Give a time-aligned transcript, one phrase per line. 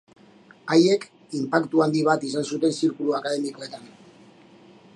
[0.75, 1.03] Haiek
[1.39, 3.85] inpaktu handi bat izan zuten zirkulu akademikoetan.